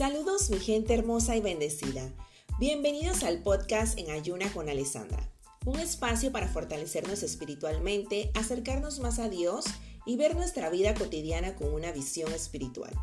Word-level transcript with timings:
Saludos 0.00 0.48
mi 0.48 0.58
gente 0.58 0.94
hermosa 0.94 1.36
y 1.36 1.42
bendecida. 1.42 2.10
Bienvenidos 2.58 3.22
al 3.22 3.42
podcast 3.42 3.98
en 3.98 4.10
Ayuna 4.10 4.50
con 4.50 4.70
Alessandra, 4.70 5.30
un 5.66 5.78
espacio 5.78 6.32
para 6.32 6.48
fortalecernos 6.48 7.22
espiritualmente, 7.22 8.30
acercarnos 8.32 9.00
más 9.00 9.18
a 9.18 9.28
Dios 9.28 9.66
y 10.06 10.16
ver 10.16 10.36
nuestra 10.36 10.70
vida 10.70 10.94
cotidiana 10.94 11.54
con 11.54 11.74
una 11.74 11.92
visión 11.92 12.32
espiritual. 12.32 12.94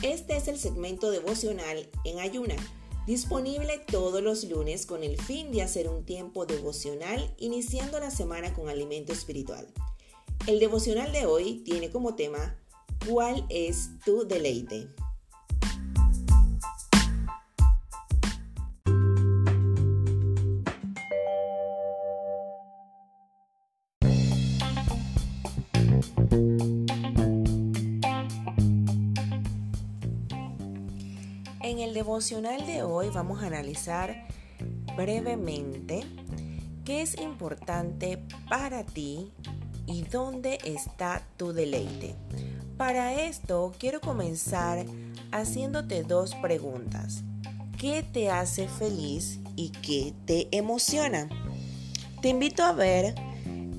Este 0.00 0.34
es 0.38 0.48
el 0.48 0.58
segmento 0.58 1.10
devocional 1.10 1.90
en 2.06 2.20
Ayuna, 2.20 2.56
disponible 3.06 3.78
todos 3.92 4.22
los 4.22 4.44
lunes 4.44 4.86
con 4.86 5.04
el 5.04 5.20
fin 5.20 5.52
de 5.52 5.60
hacer 5.60 5.90
un 5.90 6.06
tiempo 6.06 6.46
devocional 6.46 7.34
iniciando 7.36 8.00
la 8.00 8.10
semana 8.10 8.54
con 8.54 8.70
alimento 8.70 9.12
espiritual. 9.12 9.68
El 10.46 10.58
devocional 10.58 11.12
de 11.12 11.26
hoy 11.26 11.60
tiene 11.66 11.90
como 11.90 12.14
tema 12.14 12.56
¿Cuál 13.06 13.44
es 13.50 13.90
tu 14.06 14.26
deleite? 14.26 14.88
El 31.90 31.94
devocional 31.94 32.64
de 32.66 32.84
hoy 32.84 33.08
vamos 33.12 33.42
a 33.42 33.48
analizar 33.48 34.28
brevemente 34.96 36.04
qué 36.84 37.02
es 37.02 37.18
importante 37.18 38.22
para 38.48 38.86
ti 38.86 39.32
y 39.86 40.02
dónde 40.02 40.60
está 40.64 41.26
tu 41.36 41.52
deleite. 41.52 42.14
Para 42.76 43.20
esto 43.24 43.72
quiero 43.76 44.00
comenzar 44.00 44.86
haciéndote 45.32 46.04
dos 46.04 46.36
preguntas. 46.36 47.24
¿Qué 47.76 48.04
te 48.04 48.30
hace 48.30 48.68
feliz 48.68 49.40
y 49.56 49.70
qué 49.70 50.14
te 50.26 50.46
emociona? 50.56 51.28
Te 52.22 52.28
invito 52.28 52.62
a 52.62 52.72
ver 52.72 53.16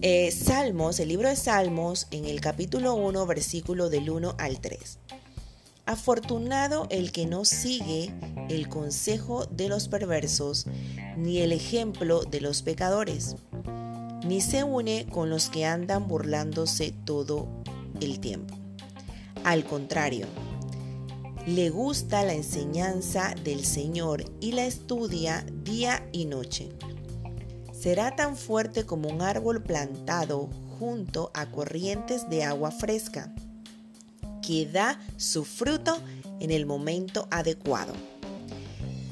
eh, 0.01 0.31
Salmos, 0.31 0.99
el 0.99 1.07
libro 1.07 1.29
de 1.29 1.37
Salmos, 1.37 2.07
en 2.11 2.25
el 2.25 2.41
capítulo 2.41 2.93
1, 2.93 3.25
versículo 3.25 3.89
del 3.89 4.09
1 4.09 4.35
al 4.37 4.59
3. 4.59 4.99
Afortunado 5.85 6.87
el 6.89 7.11
que 7.11 7.25
no 7.25 7.45
sigue 7.45 8.13
el 8.49 8.69
consejo 8.69 9.45
de 9.45 9.67
los 9.67 9.87
perversos, 9.87 10.67
ni 11.17 11.39
el 11.39 11.51
ejemplo 11.51 12.21
de 12.23 12.41
los 12.41 12.61
pecadores, 12.61 13.35
ni 14.25 14.41
se 14.41 14.63
une 14.63 15.07
con 15.11 15.29
los 15.29 15.49
que 15.49 15.65
andan 15.65 16.07
burlándose 16.07 16.93
todo 17.05 17.47
el 17.99 18.19
tiempo 18.19 18.61
al 19.43 19.63
contrario, 19.65 20.27
le 21.47 21.69
gusta 21.69 22.23
la 22.23 22.33
enseñanza 22.33 23.33
del 23.43 23.65
Señor 23.65 24.23
y 24.39 24.51
la 24.51 24.65
estudia 24.65 25.45
día 25.63 26.07
y 26.11 26.25
noche. 26.25 26.69
Será 27.73 28.15
tan 28.15 28.37
fuerte 28.37 28.85
como 28.85 29.09
un 29.09 29.23
árbol 29.23 29.63
plantado 29.63 30.49
junto 30.77 31.31
a 31.33 31.47
corrientes 31.47 32.29
de 32.29 32.43
agua 32.43 32.69
fresca, 32.69 33.33
da 34.71 34.99
su 35.17 35.43
fruto 35.45 35.97
en 36.39 36.51
el 36.51 36.65
momento 36.65 37.27
adecuado, 37.31 37.93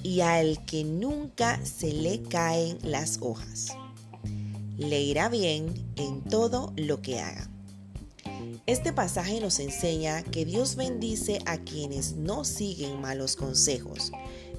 y 0.03 0.21
al 0.21 0.65
que 0.65 0.83
nunca 0.83 1.63
se 1.65 1.93
le 1.93 2.21
caen 2.23 2.77
las 2.83 3.19
hojas. 3.21 3.69
Le 4.77 5.01
irá 5.01 5.29
bien 5.29 5.73
en 5.97 6.21
todo 6.21 6.73
lo 6.77 7.01
que 7.01 7.19
haga. 7.19 7.49
Este 8.65 8.93
pasaje 8.93 9.41
nos 9.41 9.59
enseña 9.59 10.23
que 10.23 10.45
Dios 10.45 10.75
bendice 10.75 11.39
a 11.45 11.57
quienes 11.57 12.13
no 12.15 12.45
siguen 12.45 13.01
malos 13.01 13.35
consejos. 13.35 14.11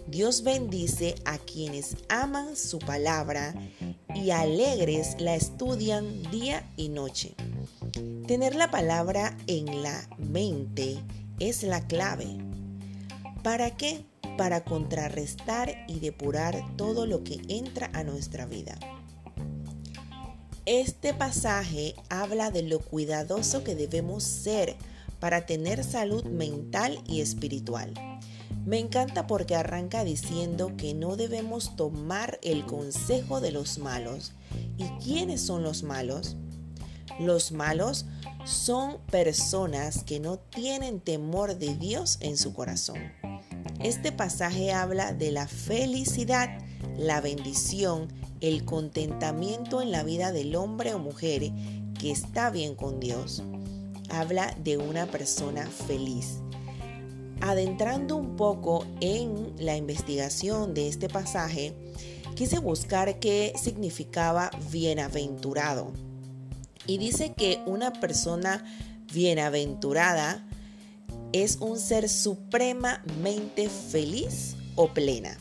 Dios 0.09 0.43
bendice 0.43 1.15
a 1.25 1.39
quienes 1.39 1.97
aman 2.09 2.57
su 2.57 2.81
palabra 2.81 3.55
y 4.15 4.31
alegres 4.31 5.15
la 5.21 5.37
estudian 5.37 6.23
día 6.31 6.69
y 6.77 6.89
noche. 6.89 7.35
Tener 8.31 8.55
la 8.55 8.71
palabra 8.71 9.37
en 9.49 9.83
la 9.83 10.09
mente 10.17 11.03
es 11.41 11.65
la 11.65 11.85
clave. 11.89 12.29
¿Para 13.43 13.77
qué? 13.77 14.05
Para 14.39 14.63
contrarrestar 14.63 15.85
y 15.89 15.99
depurar 15.99 16.63
todo 16.77 17.07
lo 17.07 17.25
que 17.25 17.41
entra 17.49 17.91
a 17.93 18.05
nuestra 18.05 18.47
vida. 18.47 18.79
Este 20.65 21.13
pasaje 21.13 21.97
habla 22.09 22.53
de 22.53 22.63
lo 22.63 22.79
cuidadoso 22.79 23.65
que 23.65 23.75
debemos 23.75 24.23
ser 24.23 24.77
para 25.19 25.45
tener 25.45 25.83
salud 25.83 26.23
mental 26.23 27.03
y 27.09 27.23
espiritual. 27.23 27.93
Me 28.65 28.79
encanta 28.79 29.27
porque 29.27 29.57
arranca 29.57 30.05
diciendo 30.05 30.77
que 30.77 30.95
no 30.95 31.17
debemos 31.17 31.75
tomar 31.75 32.39
el 32.45 32.65
consejo 32.65 33.41
de 33.41 33.51
los 33.51 33.79
malos. 33.79 34.35
¿Y 34.77 34.85
quiénes 35.03 35.41
son 35.41 35.65
los 35.65 35.83
malos? 35.83 36.37
Los 37.21 37.53
malos 37.53 38.07
son 38.45 38.99
personas 39.11 40.03
que 40.05 40.19
no 40.19 40.39
tienen 40.39 41.01
temor 41.01 41.57
de 41.59 41.77
Dios 41.77 42.19
en 42.21 42.37
su 42.37 42.53
corazón. 42.53 42.99
Este 43.81 44.11
pasaje 44.11 44.73
habla 44.73 45.13
de 45.13 45.31
la 45.31 45.47
felicidad, 45.47 46.49
la 46.99 47.21
bendición 47.21 48.09
el 48.41 48.65
contentamiento 48.65 49.83
en 49.83 49.93
la 49.93 50.03
vida 50.03 50.33
del 50.33 50.57
hombre 50.57 50.95
o 50.95 50.99
mujer 50.99 51.53
que 51.99 52.11
está 52.11 52.51
bien 52.51 52.75
con 52.75 53.01
Dios. 53.01 53.43
Habla 54.09 54.57
de 54.63 54.79
una 54.79 55.07
persona 55.07 55.67
feliz. 55.67 56.39
Adentrando 57.43 58.17
un 58.17 58.37
poco 58.37 58.87
en 59.01 59.53
la 59.59 59.77
investigación 59.77 60.75
de 60.75 60.89
este 60.89 61.09
pasaje, 61.09 61.75
quise 62.35 62.59
buscar 62.59 63.19
qué 63.19 63.53
significaba 63.57 64.51
bienaventurado. 64.71 65.93
Y 66.87 66.99
dice 66.99 67.35
que 67.37 67.63
una 67.67 67.93
persona 67.93 68.65
bienaventurada 69.13 70.47
es 71.33 71.57
un 71.57 71.79
ser 71.79 72.09
supremamente 72.09 73.69
feliz 73.69 74.57
o 74.75 74.93
plena 74.93 75.39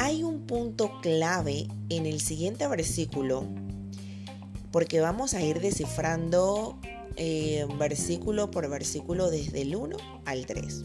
hay 0.00 0.24
un 0.24 0.46
punto 0.46 0.90
clave 1.02 1.68
en 1.90 2.06
el 2.06 2.22
siguiente 2.22 2.66
versículo, 2.66 3.46
porque 4.72 5.00
vamos 5.00 5.34
a 5.34 5.42
ir 5.42 5.60
descifrando 5.60 6.78
eh, 7.16 7.66
versículo 7.78 8.50
por 8.50 8.68
versículo 8.70 9.30
desde 9.30 9.60
el 9.60 9.76
1 9.76 9.98
al 10.24 10.46
3. 10.46 10.84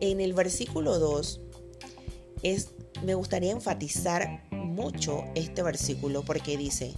En 0.00 0.22
el 0.22 0.32
versículo 0.32 0.98
2 0.98 1.40
es, 2.42 2.70
me 3.04 3.12
gustaría 3.12 3.52
enfatizar 3.52 4.42
mucho 4.50 5.22
este 5.34 5.62
versículo 5.62 6.24
porque 6.24 6.56
dice, 6.56 6.94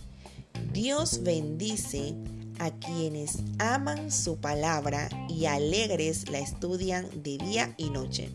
Dios 0.73 1.23
bendice 1.23 2.15
a 2.59 2.71
quienes 2.71 3.41
aman 3.59 4.11
su 4.11 4.39
palabra 4.39 5.11
y 5.29 5.45
alegres 5.45 6.31
la 6.31 6.39
estudian 6.39 7.07
de 7.23 7.37
día 7.37 7.75
y 7.77 7.91
noche. 7.91 8.31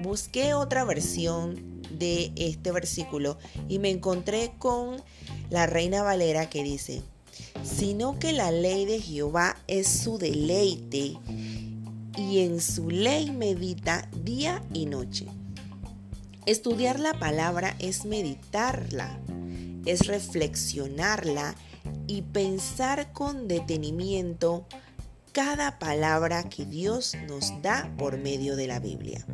Busqué 0.00 0.54
otra 0.54 0.84
versión 0.84 1.82
de 1.90 2.32
este 2.36 2.70
versículo 2.70 3.38
y 3.68 3.80
me 3.80 3.90
encontré 3.90 4.52
con 4.58 5.02
la 5.50 5.66
Reina 5.66 6.02
Valera 6.02 6.48
que 6.48 6.62
dice, 6.62 7.02
sino 7.64 8.20
que 8.20 8.32
la 8.32 8.52
ley 8.52 8.84
de 8.84 9.00
Jehová 9.00 9.56
es 9.66 9.88
su 9.88 10.16
deleite 10.16 11.16
y 12.16 12.38
en 12.38 12.60
su 12.60 12.88
ley 12.88 13.32
medita 13.32 14.08
día 14.22 14.62
y 14.72 14.86
noche. 14.86 15.26
Estudiar 16.46 17.00
la 17.00 17.18
palabra 17.18 17.74
es 17.78 18.04
meditarla, 18.04 19.18
es 19.86 20.06
reflexionarla 20.06 21.54
y 22.06 22.22
pensar 22.22 23.12
con 23.12 23.48
detenimiento 23.48 24.66
cada 25.32 25.78
palabra 25.78 26.48
que 26.48 26.64
Dios 26.64 27.16
nos 27.28 27.60
da 27.60 27.92
por 27.98 28.18
medio 28.18 28.56
de 28.56 28.66
la 28.66 28.78
Biblia. 28.78 29.26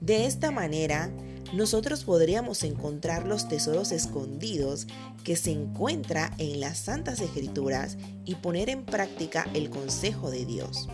De 0.00 0.26
esta 0.26 0.50
manera, 0.50 1.10
nosotros 1.54 2.04
podríamos 2.04 2.62
encontrar 2.62 3.26
los 3.26 3.48
tesoros 3.48 3.92
escondidos 3.92 4.86
que 5.22 5.36
se 5.36 5.52
encuentra 5.52 6.32
en 6.38 6.60
las 6.60 6.78
Santas 6.78 7.20
Escrituras 7.20 7.96
y 8.24 8.34
poner 8.34 8.68
en 8.68 8.84
práctica 8.84 9.48
el 9.54 9.70
consejo 9.70 10.30
de 10.30 10.44
Dios. 10.44 10.88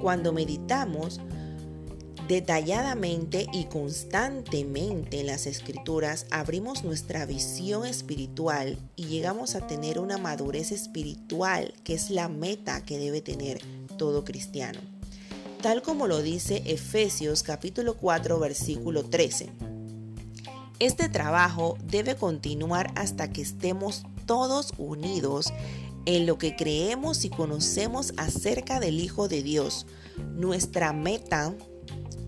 Cuando 0.00 0.32
meditamos 0.32 1.20
detalladamente 2.28 3.46
y 3.52 3.64
constantemente 3.64 5.20
en 5.20 5.26
las 5.26 5.46
escrituras, 5.46 6.26
abrimos 6.30 6.84
nuestra 6.84 7.26
visión 7.26 7.86
espiritual 7.86 8.78
y 8.96 9.06
llegamos 9.06 9.54
a 9.54 9.66
tener 9.66 9.98
una 9.98 10.18
madurez 10.18 10.70
espiritual, 10.70 11.74
que 11.84 11.94
es 11.94 12.10
la 12.10 12.28
meta 12.28 12.84
que 12.84 12.98
debe 12.98 13.22
tener 13.22 13.60
todo 13.96 14.24
cristiano 14.24 14.80
tal 15.62 15.82
como 15.82 16.06
lo 16.06 16.22
dice 16.22 16.62
Efesios 16.66 17.42
capítulo 17.42 17.96
4 17.96 18.38
versículo 18.38 19.04
13. 19.04 19.50
Este 20.78 21.08
trabajo 21.08 21.76
debe 21.84 22.14
continuar 22.14 22.92
hasta 22.94 23.30
que 23.32 23.42
estemos 23.42 24.04
todos 24.26 24.72
unidos 24.78 25.52
en 26.06 26.26
lo 26.26 26.38
que 26.38 26.54
creemos 26.54 27.24
y 27.24 27.30
conocemos 27.30 28.14
acerca 28.16 28.78
del 28.78 29.00
Hijo 29.00 29.26
de 29.28 29.42
Dios. 29.42 29.86
Nuestra 30.36 30.92
meta 30.92 31.52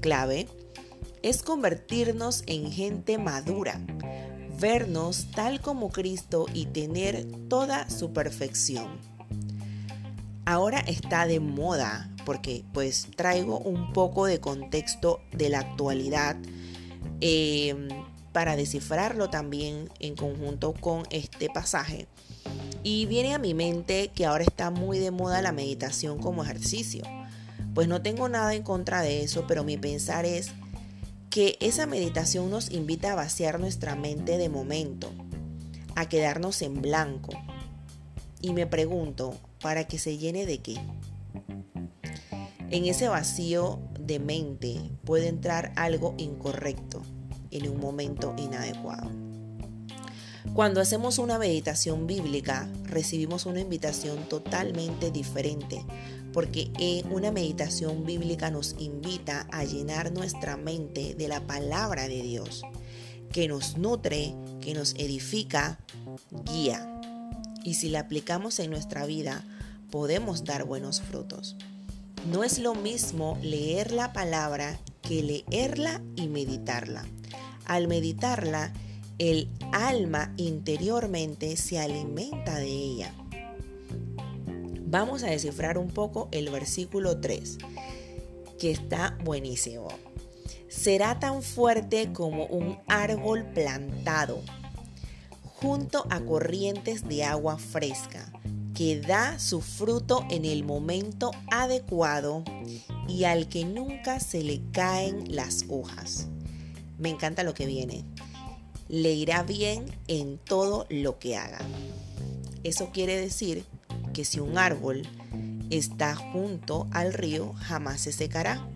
clave 0.00 0.48
es 1.22 1.42
convertirnos 1.42 2.42
en 2.46 2.72
gente 2.72 3.18
madura, 3.18 3.80
vernos 4.58 5.26
tal 5.34 5.60
como 5.60 5.90
Cristo 5.90 6.46
y 6.52 6.66
tener 6.66 7.26
toda 7.48 7.88
su 7.90 8.12
perfección. 8.12 8.88
Ahora 10.46 10.80
está 10.80 11.26
de 11.26 11.40
moda 11.40 12.10
porque 12.24 12.64
pues 12.72 13.08
traigo 13.16 13.58
un 13.58 13.92
poco 13.92 14.26
de 14.26 14.40
contexto 14.40 15.20
de 15.32 15.48
la 15.48 15.60
actualidad 15.60 16.36
eh, 17.20 17.88
para 18.32 18.56
descifrarlo 18.56 19.30
también 19.30 19.90
en 19.98 20.16
conjunto 20.16 20.74
con 20.74 21.04
este 21.10 21.48
pasaje. 21.50 22.08
Y 22.82 23.06
viene 23.06 23.34
a 23.34 23.38
mi 23.38 23.52
mente 23.52 24.10
que 24.14 24.24
ahora 24.24 24.44
está 24.44 24.70
muy 24.70 24.98
de 24.98 25.10
moda 25.10 25.42
la 25.42 25.52
meditación 25.52 26.18
como 26.18 26.42
ejercicio. 26.42 27.02
Pues 27.74 27.88
no 27.88 28.02
tengo 28.02 28.28
nada 28.28 28.54
en 28.54 28.62
contra 28.62 29.02
de 29.02 29.22
eso, 29.22 29.44
pero 29.46 29.64
mi 29.64 29.76
pensar 29.76 30.24
es 30.24 30.50
que 31.30 31.56
esa 31.60 31.86
meditación 31.86 32.50
nos 32.50 32.70
invita 32.70 33.12
a 33.12 33.16
vaciar 33.16 33.60
nuestra 33.60 33.94
mente 33.94 34.36
de 34.36 34.48
momento, 34.48 35.10
a 35.94 36.08
quedarnos 36.08 36.60
en 36.62 36.82
blanco. 36.82 37.32
Y 38.42 38.52
me 38.52 38.66
pregunto, 38.66 39.36
¿para 39.60 39.86
que 39.86 39.98
se 39.98 40.18
llene 40.18 40.46
de 40.46 40.58
qué? 40.58 40.80
En 42.70 42.86
ese 42.86 43.08
vacío 43.08 43.78
de 43.98 44.18
mente 44.18 44.80
puede 45.04 45.28
entrar 45.28 45.72
algo 45.76 46.14
incorrecto 46.18 47.02
en 47.50 47.68
un 47.68 47.78
momento 47.78 48.34
inadecuado. 48.36 49.10
Cuando 50.54 50.80
hacemos 50.80 51.18
una 51.18 51.38
meditación 51.38 52.06
bíblica, 52.06 52.68
recibimos 52.84 53.46
una 53.46 53.60
invitación 53.60 54.28
totalmente 54.28 55.10
diferente, 55.10 55.84
porque 56.32 56.70
una 57.10 57.32
meditación 57.32 58.04
bíblica 58.04 58.50
nos 58.50 58.76
invita 58.78 59.46
a 59.50 59.64
llenar 59.64 60.12
nuestra 60.12 60.56
mente 60.56 61.14
de 61.14 61.28
la 61.28 61.46
palabra 61.46 62.08
de 62.08 62.22
Dios, 62.22 62.62
que 63.32 63.48
nos 63.48 63.76
nutre, 63.76 64.34
que 64.60 64.74
nos 64.74 64.94
edifica, 64.94 65.78
guía. 66.44 67.00
Y 67.64 67.74
si 67.74 67.88
la 67.88 68.00
aplicamos 68.00 68.58
en 68.58 68.70
nuestra 68.70 69.06
vida, 69.06 69.44
podemos 69.90 70.44
dar 70.44 70.64
buenos 70.64 71.00
frutos. 71.00 71.56
No 72.30 72.44
es 72.44 72.58
lo 72.58 72.74
mismo 72.74 73.38
leer 73.42 73.92
la 73.92 74.12
palabra 74.12 74.78
que 75.02 75.22
leerla 75.22 76.02
y 76.16 76.28
meditarla. 76.28 77.06
Al 77.64 77.88
meditarla, 77.88 78.72
el 79.18 79.48
alma 79.72 80.32
interiormente 80.36 81.56
se 81.56 81.78
alimenta 81.78 82.58
de 82.58 82.68
ella. 82.68 83.14
Vamos 84.90 85.22
a 85.22 85.28
descifrar 85.28 85.78
un 85.78 85.86
poco 85.86 86.28
el 86.32 86.50
versículo 86.50 87.20
3, 87.20 87.58
que 88.58 88.72
está 88.72 89.16
buenísimo. 89.22 89.86
Será 90.68 91.20
tan 91.20 91.42
fuerte 91.42 92.12
como 92.12 92.46
un 92.46 92.76
árbol 92.88 93.44
plantado 93.54 94.42
junto 95.44 96.08
a 96.10 96.20
corrientes 96.20 97.06
de 97.06 97.22
agua 97.22 97.56
fresca, 97.56 98.32
que 98.74 99.00
da 99.00 99.38
su 99.38 99.60
fruto 99.60 100.26
en 100.28 100.44
el 100.44 100.64
momento 100.64 101.30
adecuado 101.52 102.42
y 103.06 103.24
al 103.24 103.48
que 103.48 103.64
nunca 103.64 104.18
se 104.18 104.42
le 104.42 104.60
caen 104.72 105.32
las 105.32 105.66
hojas. 105.68 106.26
Me 106.98 107.10
encanta 107.10 107.44
lo 107.44 107.54
que 107.54 107.66
viene 107.66 108.04
le 108.90 109.12
irá 109.12 109.44
bien 109.44 109.84
en 110.08 110.38
todo 110.38 110.84
lo 110.90 111.20
que 111.20 111.36
haga. 111.36 111.60
Eso 112.64 112.90
quiere 112.92 113.16
decir 113.16 113.64
que 114.12 114.24
si 114.24 114.40
un 114.40 114.58
árbol 114.58 115.02
está 115.70 116.14
junto 116.14 116.88
al 116.90 117.12
río, 117.12 117.52
jamás 117.54 118.00
se 118.00 118.12
secará, 118.12 118.66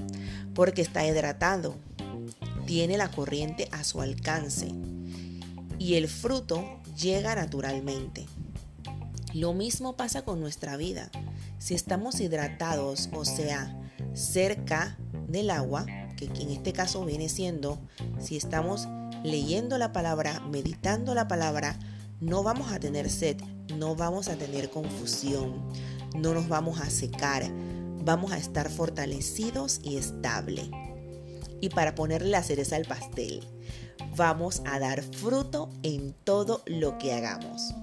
porque 0.55 0.83
está 0.83 1.07
hidratado, 1.07 1.77
tiene 2.67 2.97
la 2.97 3.11
corriente 3.11 3.69
a 3.73 3.85
su 3.85 4.01
alcance 4.01 4.73
y 5.79 5.95
el 5.95 6.09
fruto 6.09 6.81
llega 6.97 7.35
naturalmente. 7.35 8.27
Lo 9.33 9.53
mismo 9.53 9.97
pasa 9.97 10.23
con 10.23 10.41
nuestra 10.41 10.77
vida. 10.77 11.11
Si 11.59 11.75
estamos 11.75 12.21
hidratados, 12.21 13.11
o 13.13 13.25
sea, 13.25 13.77
cerca 14.15 14.97
del 15.29 15.51
agua, 15.51 15.87
que 16.17 16.27
en 16.27 16.51
este 16.51 16.73
caso 16.73 17.05
viene 17.05 17.29
siendo, 17.29 17.79
si 18.21 18.37
estamos 18.37 18.89
leyendo 19.25 19.77
la 19.79 19.93
palabra, 19.93 20.41
meditando 20.41 21.15
la 21.15 21.27
palabra, 21.27 21.79
no 22.21 22.43
vamos 22.43 22.73
a 22.73 22.81
tener 22.81 23.11
sed, 23.11 23.37
no 23.77 23.97
vamos 23.97 24.29
a 24.29 24.37
tener 24.37 24.71
confusión, 24.71 25.71
no 26.17 26.35
nos 26.35 26.49
vamos 26.49 26.81
a 26.81 26.91
secar, 26.91 27.45
vamos 28.05 28.33
a 28.33 28.39
estar 28.39 28.71
fortalecidos 28.71 29.81
y 29.83 29.97
estable. 29.97 30.71
Y 31.61 31.71
para 31.71 31.95
ponerle 31.95 32.31
la 32.31 32.43
cereza 32.43 32.77
al 32.77 32.85
pastel, 32.85 33.41
vamos 34.17 34.63
a 34.67 34.79
dar 34.79 35.03
fruto 35.03 35.71
en 35.83 36.13
todo 36.25 36.63
lo 36.67 36.99
que 36.99 37.13
hagamos. 37.13 37.75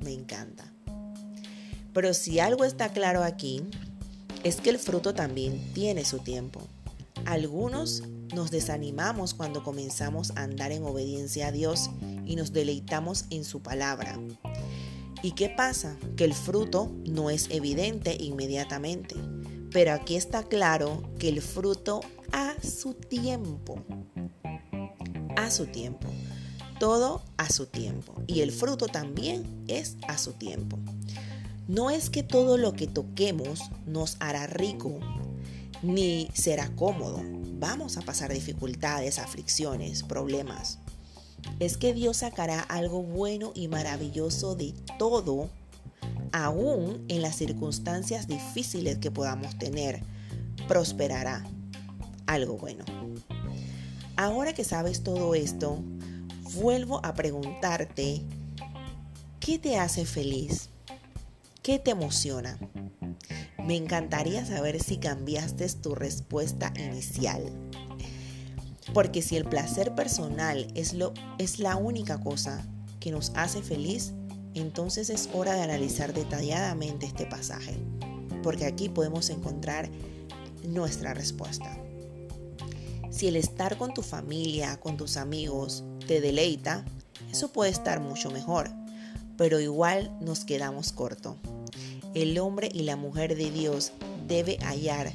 Me 0.00 0.12
encanta. 0.12 0.72
Pero 1.92 2.14
si 2.14 2.40
algo 2.40 2.64
está 2.64 2.90
claro 2.90 3.22
aquí, 3.22 3.62
es 4.44 4.56
que 4.56 4.70
el 4.70 4.78
fruto 4.78 5.14
también 5.14 5.72
tiene 5.72 6.04
su 6.04 6.18
tiempo. 6.18 6.60
Algunos 7.24 8.02
nos 8.34 8.50
desanimamos 8.50 9.34
cuando 9.34 9.62
comenzamos 9.62 10.32
a 10.36 10.42
andar 10.42 10.72
en 10.72 10.84
obediencia 10.84 11.48
a 11.48 11.52
Dios 11.52 11.90
y 12.26 12.36
nos 12.36 12.52
deleitamos 12.52 13.24
en 13.30 13.44
su 13.44 13.62
palabra. 13.62 14.18
¿Y 15.22 15.32
qué 15.32 15.48
pasa? 15.48 15.96
Que 16.16 16.24
el 16.24 16.34
fruto 16.34 16.92
no 17.06 17.30
es 17.30 17.48
evidente 17.50 18.16
inmediatamente. 18.20 19.16
Pero 19.70 19.92
aquí 19.92 20.16
está 20.16 20.44
claro 20.44 21.02
que 21.18 21.28
el 21.28 21.42
fruto 21.42 22.00
a 22.32 22.54
su 22.62 22.94
tiempo. 22.94 23.82
A 25.36 25.50
su 25.50 25.66
tiempo. 25.66 26.08
Todo 26.78 27.22
a 27.36 27.50
su 27.50 27.66
tiempo. 27.66 28.14
Y 28.26 28.40
el 28.40 28.52
fruto 28.52 28.86
también 28.86 29.64
es 29.66 29.96
a 30.06 30.16
su 30.16 30.32
tiempo. 30.32 30.78
No 31.66 31.90
es 31.90 32.08
que 32.08 32.22
todo 32.22 32.56
lo 32.56 32.72
que 32.72 32.86
toquemos 32.86 33.60
nos 33.86 34.16
hará 34.20 34.46
rico, 34.46 34.98
ni 35.82 36.28
será 36.32 36.74
cómodo 36.76 37.22
vamos 37.58 37.96
a 37.96 38.02
pasar 38.02 38.32
dificultades, 38.32 39.18
aflicciones, 39.18 40.02
problemas. 40.02 40.78
Es 41.60 41.76
que 41.76 41.92
Dios 41.92 42.18
sacará 42.18 42.60
algo 42.60 43.02
bueno 43.02 43.52
y 43.54 43.68
maravilloso 43.68 44.54
de 44.54 44.74
todo, 44.98 45.50
aún 46.32 47.04
en 47.08 47.22
las 47.22 47.36
circunstancias 47.36 48.26
difíciles 48.26 48.98
que 48.98 49.10
podamos 49.10 49.58
tener. 49.58 50.02
Prosperará 50.66 51.44
algo 52.26 52.56
bueno. 52.56 52.84
Ahora 54.16 54.52
que 54.52 54.64
sabes 54.64 55.02
todo 55.02 55.34
esto, 55.34 55.82
vuelvo 56.54 57.04
a 57.04 57.14
preguntarte, 57.14 58.22
¿qué 59.40 59.58
te 59.58 59.78
hace 59.78 60.04
feliz? 60.04 60.70
¿Qué 61.68 61.78
te 61.78 61.90
emociona? 61.90 62.58
Me 63.62 63.76
encantaría 63.76 64.42
saber 64.46 64.82
si 64.82 64.96
cambiaste 64.96 65.68
tu 65.68 65.94
respuesta 65.94 66.72
inicial. 66.78 67.42
Porque 68.94 69.20
si 69.20 69.36
el 69.36 69.44
placer 69.44 69.94
personal 69.94 70.66
es, 70.74 70.94
lo, 70.94 71.12
es 71.36 71.58
la 71.58 71.76
única 71.76 72.18
cosa 72.22 72.66
que 73.00 73.10
nos 73.10 73.32
hace 73.34 73.60
feliz, 73.60 74.14
entonces 74.54 75.10
es 75.10 75.28
hora 75.34 75.56
de 75.56 75.60
analizar 75.60 76.14
detalladamente 76.14 77.04
este 77.04 77.26
pasaje. 77.26 77.76
Porque 78.42 78.64
aquí 78.64 78.88
podemos 78.88 79.28
encontrar 79.28 79.90
nuestra 80.66 81.12
respuesta. 81.12 81.78
Si 83.10 83.28
el 83.28 83.36
estar 83.36 83.76
con 83.76 83.92
tu 83.92 84.00
familia, 84.00 84.80
con 84.80 84.96
tus 84.96 85.18
amigos, 85.18 85.84
te 86.06 86.22
deleita, 86.22 86.86
eso 87.30 87.52
puede 87.52 87.70
estar 87.70 88.00
mucho 88.00 88.30
mejor, 88.30 88.70
pero 89.36 89.60
igual 89.60 90.16
nos 90.22 90.46
quedamos 90.46 90.92
corto 90.92 91.36
el 92.14 92.38
hombre 92.38 92.70
y 92.72 92.82
la 92.82 92.96
mujer 92.96 93.36
de 93.36 93.50
Dios 93.50 93.92
debe 94.26 94.58
hallar 94.58 95.12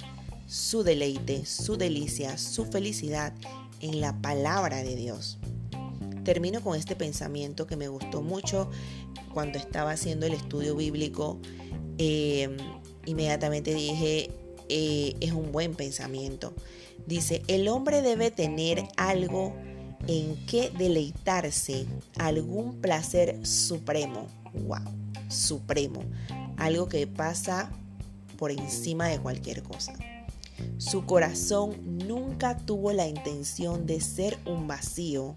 su 0.48 0.84
deleite, 0.84 1.46
su 1.46 1.78
delicia, 1.78 2.38
su 2.38 2.66
felicidad 2.66 3.34
en 3.82 4.02
la 4.02 4.14
palabra 4.22 4.84
de 4.84 4.96
Dios. 4.96 5.38
Termino 6.24 6.62
con 6.62 6.78
este 6.78 6.96
pensamiento 6.96 7.68
que 7.68 7.76
me 7.76 7.88
gustó 7.88 8.22
mucho 8.22 8.70
cuando 9.34 9.58
estaba 9.58 9.92
haciendo 9.92 10.26
el 10.26 10.34
estudio 10.34 10.76
bíblico. 10.76 11.40
Eh, 11.98 12.56
inmediatamente 13.06 13.74
dije, 13.74 14.32
eh, 14.70 15.16
es 15.20 15.32
un 15.32 15.52
buen 15.52 15.76
pensamiento. 15.76 16.54
Dice, 17.08 17.42
el 17.48 17.68
hombre 17.68 18.02
debe 18.02 18.32
tener 18.32 18.84
algo 18.96 19.54
en 20.08 20.36
que 20.46 20.70
deleitarse, 20.70 21.86
algún 22.18 22.80
placer 22.80 23.46
supremo. 23.46 24.28
¡Wow! 24.54 24.80
Supremo 25.30 26.04
algo 26.58 26.88
que 26.88 27.08
pasa 27.08 27.72
por 28.38 28.52
encima 28.52 29.08
de 29.08 29.20
cualquier 29.20 29.64
cosa. 29.64 29.94
Su 30.78 31.06
corazón 31.06 31.98
nunca 32.08 32.58
tuvo 32.58 32.94
la 32.94 33.08
intención 33.08 33.86
de 33.86 34.02
ser 34.02 34.38
un 34.46 34.68
vacío. 34.68 35.36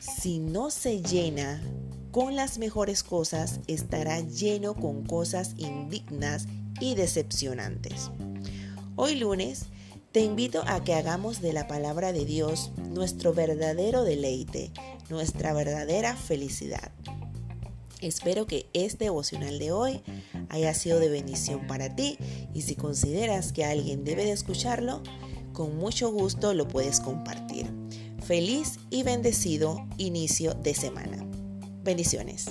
Si 0.00 0.38
no 0.38 0.70
se 0.70 1.02
llena 1.02 1.62
con 2.10 2.34
las 2.34 2.58
mejores 2.58 3.02
cosas, 3.02 3.60
estará 3.66 4.20
lleno 4.20 4.74
con 4.74 5.04
cosas 5.04 5.54
indignas 5.58 6.46
y 6.80 6.94
decepcionantes. 6.94 8.10
Hoy 8.96 9.16
lunes 9.16 9.66
Te 10.12 10.22
invito 10.22 10.62
a 10.66 10.82
que 10.82 10.94
hagamos 10.94 11.42
de 11.42 11.52
la 11.52 11.66
palabra 11.66 12.14
de 12.14 12.24
Dios 12.24 12.72
nuestro 12.88 13.34
verdadero 13.34 14.02
deleite, 14.02 14.72
nuestra 15.10 15.52
verdadera 15.52 16.16
felicidad. 16.16 16.90
Espero 18.00 18.46
que 18.46 18.66
este 18.72 19.04
devocional 19.04 19.58
de 19.58 19.72
hoy 19.72 20.02
haya 20.48 20.74
sido 20.74 21.00
de 21.00 21.08
bendición 21.08 21.66
para 21.66 21.94
ti 21.94 22.18
y 22.54 22.62
si 22.62 22.76
consideras 22.76 23.52
que 23.52 23.64
alguien 23.64 24.04
debe 24.04 24.24
de 24.24 24.32
escucharlo, 24.32 25.02
con 25.52 25.76
mucho 25.78 26.10
gusto 26.10 26.52
lo 26.52 26.68
puedes 26.68 27.00
compartir. 27.00 27.66
Feliz 28.22 28.78
y 28.90 29.02
bendecido 29.02 29.86
inicio 29.96 30.54
de 30.54 30.74
semana. 30.74 31.24
Bendiciones. 31.82 32.46